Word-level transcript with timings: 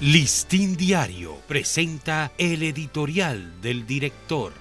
Listín 0.00 0.78
Diario 0.78 1.36
presenta 1.46 2.32
el 2.38 2.62
editorial 2.62 3.60
del 3.60 3.86
director. 3.86 4.54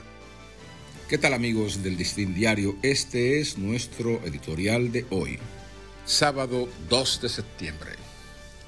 ¿Qué 1.08 1.18
tal 1.18 1.34
amigos 1.34 1.82
del 1.82 1.96
Listín 1.96 2.34
Diario? 2.34 2.76
Este 2.82 3.40
es 3.40 3.58
nuestro 3.58 4.22
editorial 4.26 4.92
de 4.92 5.06
hoy, 5.12 5.40
sábado 6.06 6.68
2 6.90 7.22
de 7.22 7.30
septiembre. 7.30 7.92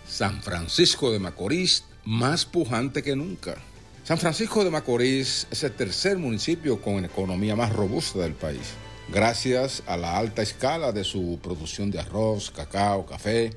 San 0.08 0.42
Francisco 0.42 1.12
de 1.12 1.20
Macorís 1.20 1.84
más 2.06 2.46
pujante 2.46 3.04
que 3.04 3.18
nunca. 3.18 3.58
San 4.06 4.18
Francisco 4.18 4.64
de 4.64 4.72
Macorís 4.72 5.48
es 5.52 5.66
el 5.66 5.74
tercer 5.74 6.18
municipio 6.18 6.82
con 6.82 7.04
economía 7.04 7.58
más 7.58 7.74
robusta 7.74 8.20
del 8.20 8.34
país, 8.34 8.76
gracias 9.10 9.84
a 9.88 9.98
la 9.98 10.18
alta 10.18 10.42
escala 10.42 10.94
de 10.94 11.04
su 11.04 11.38
producción 11.44 11.92
de 11.92 12.00
arroz, 12.00 12.50
cacao, 12.50 13.06
café 13.06 13.52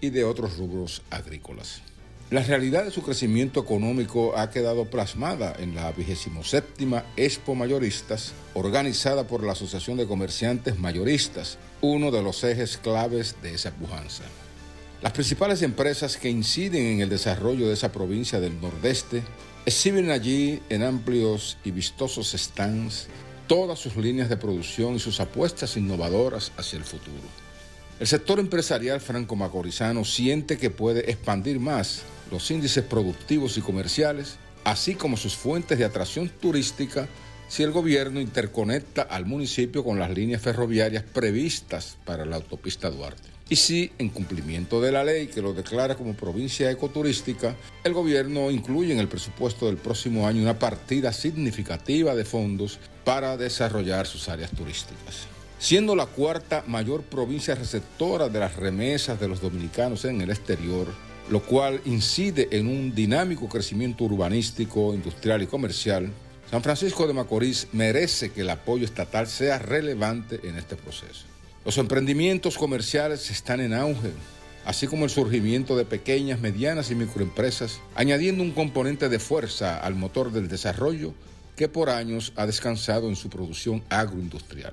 y 0.00 0.10
de 0.10 0.22
otros 0.22 0.56
rubros 0.56 1.02
agrícolas. 1.10 1.82
La 2.30 2.44
realidad 2.44 2.84
de 2.84 2.92
su 2.92 3.02
crecimiento 3.02 3.58
económico 3.58 4.38
ha 4.38 4.50
quedado 4.50 4.84
plasmada 4.84 5.52
en 5.58 5.74
la 5.74 5.90
27 5.90 6.86
Expo 7.16 7.56
Mayoristas, 7.56 8.34
organizada 8.54 9.26
por 9.26 9.42
la 9.42 9.50
Asociación 9.50 9.96
de 9.96 10.06
Comerciantes 10.06 10.78
Mayoristas, 10.78 11.58
uno 11.80 12.12
de 12.12 12.22
los 12.22 12.44
ejes 12.44 12.76
claves 12.76 13.34
de 13.42 13.54
esa 13.54 13.72
pujanza. 13.72 14.22
Las 15.02 15.12
principales 15.12 15.60
empresas 15.62 16.16
que 16.16 16.30
inciden 16.30 16.86
en 16.86 17.00
el 17.00 17.08
desarrollo 17.08 17.66
de 17.66 17.74
esa 17.74 17.90
provincia 17.90 18.38
del 18.38 18.60
Nordeste 18.60 19.24
exhiben 19.66 20.12
allí 20.12 20.62
en 20.68 20.84
amplios 20.84 21.58
y 21.64 21.72
vistosos 21.72 22.30
stands 22.30 23.08
todas 23.48 23.80
sus 23.80 23.96
líneas 23.96 24.28
de 24.28 24.36
producción 24.36 24.94
y 24.94 25.00
sus 25.00 25.18
apuestas 25.18 25.76
innovadoras 25.76 26.52
hacia 26.56 26.76
el 26.76 26.84
futuro. 26.84 27.26
El 27.98 28.06
sector 28.06 28.38
empresarial 28.38 29.00
franco-macorizano 29.00 30.04
siente 30.04 30.58
que 30.58 30.70
puede 30.70 31.10
expandir 31.10 31.58
más 31.58 32.02
los 32.30 32.50
índices 32.50 32.84
productivos 32.84 33.56
y 33.56 33.60
comerciales, 33.60 34.36
así 34.64 34.94
como 34.94 35.16
sus 35.16 35.36
fuentes 35.36 35.78
de 35.78 35.84
atracción 35.84 36.28
turística, 36.28 37.08
si 37.48 37.64
el 37.64 37.72
gobierno 37.72 38.20
interconecta 38.20 39.02
al 39.02 39.26
municipio 39.26 39.82
con 39.82 39.98
las 39.98 40.10
líneas 40.10 40.40
ferroviarias 40.40 41.02
previstas 41.02 41.96
para 42.04 42.24
la 42.24 42.36
autopista 42.36 42.90
Duarte. 42.90 43.28
Y 43.48 43.56
si, 43.56 43.90
en 43.98 44.10
cumplimiento 44.10 44.80
de 44.80 44.92
la 44.92 45.02
ley 45.02 45.26
que 45.26 45.42
lo 45.42 45.52
declara 45.52 45.96
como 45.96 46.14
provincia 46.14 46.70
ecoturística, 46.70 47.56
el 47.82 47.92
gobierno 47.92 48.52
incluye 48.52 48.92
en 48.92 49.00
el 49.00 49.08
presupuesto 49.08 49.66
del 49.66 49.76
próximo 49.76 50.28
año 50.28 50.42
una 50.42 50.60
partida 50.60 51.12
significativa 51.12 52.14
de 52.14 52.24
fondos 52.24 52.78
para 53.04 53.36
desarrollar 53.36 54.06
sus 54.06 54.28
áreas 54.28 54.52
turísticas. 54.52 55.26
Siendo 55.58 55.96
la 55.96 56.06
cuarta 56.06 56.62
mayor 56.68 57.02
provincia 57.02 57.56
receptora 57.56 58.28
de 58.28 58.38
las 58.38 58.54
remesas 58.54 59.18
de 59.18 59.26
los 59.26 59.40
dominicanos 59.40 60.04
en 60.04 60.20
el 60.20 60.30
exterior, 60.30 60.86
lo 61.28 61.42
cual 61.42 61.80
incide 61.84 62.48
en 62.52 62.66
un 62.66 62.94
dinámico 62.94 63.48
crecimiento 63.48 64.04
urbanístico, 64.04 64.94
industrial 64.94 65.42
y 65.42 65.46
comercial, 65.46 66.10
San 66.50 66.62
Francisco 66.62 67.06
de 67.06 67.12
Macorís 67.12 67.68
merece 67.72 68.30
que 68.30 68.40
el 68.40 68.50
apoyo 68.50 68.84
estatal 68.84 69.28
sea 69.28 69.58
relevante 69.58 70.40
en 70.42 70.56
este 70.56 70.74
proceso. 70.74 71.26
Los 71.64 71.78
emprendimientos 71.78 72.58
comerciales 72.58 73.30
están 73.30 73.60
en 73.60 73.74
auge, 73.74 74.10
así 74.64 74.86
como 74.86 75.04
el 75.04 75.10
surgimiento 75.10 75.76
de 75.76 75.84
pequeñas, 75.84 76.40
medianas 76.40 76.90
y 76.90 76.94
microempresas, 76.94 77.80
añadiendo 77.94 78.42
un 78.42 78.50
componente 78.50 79.08
de 79.08 79.18
fuerza 79.18 79.78
al 79.78 79.94
motor 79.94 80.32
del 80.32 80.48
desarrollo 80.48 81.14
que 81.54 81.68
por 81.68 81.90
años 81.90 82.32
ha 82.36 82.46
descansado 82.46 83.08
en 83.08 83.16
su 83.16 83.28
producción 83.28 83.84
agroindustrial. 83.90 84.72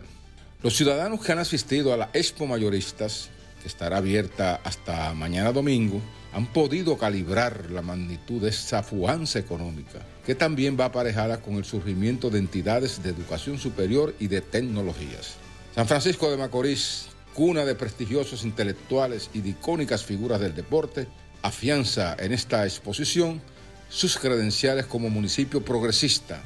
Los 0.63 0.75
ciudadanos 0.75 1.23
que 1.23 1.31
han 1.31 1.39
asistido 1.39 1.93
a 1.93 1.97
la 1.97 2.09
Expo 2.13 2.47
Mayoristas 2.47 3.29
que 3.61 3.67
estará 3.67 3.97
abierta 3.97 4.59
hasta 4.63 5.13
mañana 5.13 5.51
domingo, 5.51 6.01
han 6.33 6.45
podido 6.47 6.97
calibrar 6.97 7.71
la 7.71 7.81
magnitud 7.81 8.41
de 8.41 8.49
esa 8.49 8.83
fuanza 8.83 9.39
económica, 9.39 10.05
que 10.25 10.35
también 10.35 10.77
va 10.79 10.85
aparejada 10.85 11.41
con 11.41 11.55
el 11.55 11.65
surgimiento 11.65 12.29
de 12.29 12.39
entidades 12.39 13.01
de 13.01 13.09
educación 13.09 13.57
superior 13.57 14.13
y 14.19 14.27
de 14.27 14.41
tecnologías. 14.41 15.35
San 15.73 15.87
Francisco 15.87 16.29
de 16.29 16.37
Macorís, 16.37 17.07
cuna 17.33 17.65
de 17.65 17.75
prestigiosos 17.75 18.43
intelectuales 18.43 19.29
y 19.33 19.41
de 19.41 19.49
icónicas 19.49 20.03
figuras 20.03 20.39
del 20.39 20.55
deporte, 20.55 21.07
afianza 21.41 22.15
en 22.19 22.33
esta 22.33 22.65
exposición 22.65 23.41
sus 23.89 24.17
credenciales 24.17 24.85
como 24.85 25.09
municipio 25.09 25.63
progresista, 25.63 26.41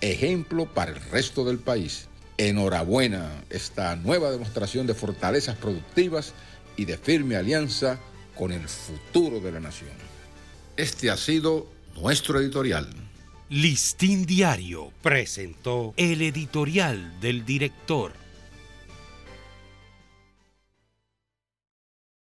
ejemplo 0.00 0.66
para 0.72 0.92
el 0.92 1.00
resto 1.10 1.44
del 1.44 1.58
país. 1.58 2.08
Enhorabuena 2.38 3.30
esta 3.48 3.96
nueva 3.96 4.30
demostración 4.30 4.86
de 4.86 4.94
fortalezas 4.94 5.56
productivas 5.56 6.32
y 6.76 6.84
de 6.84 6.98
firme 6.98 7.36
alianza 7.36 7.98
con 8.34 8.52
el 8.52 8.68
futuro 8.68 9.40
de 9.40 9.52
la 9.52 9.60
nación. 9.60 9.90
Este 10.76 11.10
ha 11.10 11.16
sido 11.16 11.66
nuestro 11.94 12.38
editorial. 12.40 12.88
Listín 13.48 14.26
Diario 14.26 14.92
presentó 15.02 15.94
el 15.96 16.20
editorial 16.22 17.20
del 17.20 17.44
director. 17.44 18.12